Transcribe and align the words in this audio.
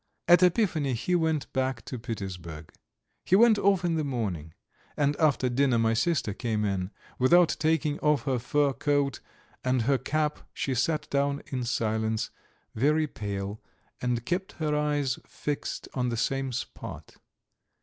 At 0.27 0.41
Epiphany 0.41 0.93
he 0.93 1.13
went 1.13 1.53
back 1.53 1.85
to 1.85 1.99
Petersburg. 1.99 2.73
He 3.23 3.35
went 3.35 3.59
off 3.59 3.85
in 3.85 3.97
the 3.97 4.03
morning, 4.03 4.55
and 4.97 5.15
after 5.17 5.47
dinner 5.47 5.77
my 5.77 5.93
sister 5.93 6.33
came 6.33 6.65
in. 6.65 6.89
Without 7.19 7.55
taking 7.59 7.99
off 7.99 8.23
her 8.23 8.39
fur 8.39 8.73
coat 8.73 9.19
and 9.63 9.83
her 9.83 9.99
cap 9.99 10.39
she 10.55 10.73
sat 10.73 11.07
down 11.11 11.43
in 11.51 11.63
silence, 11.65 12.31
very 12.73 13.05
pale, 13.05 13.61
and 14.01 14.25
kept 14.25 14.53
her 14.53 14.75
eyes 14.75 15.19
fixed 15.27 15.87
on 15.93 16.09
the 16.09 16.17
same 16.17 16.51
spot. 16.51 17.17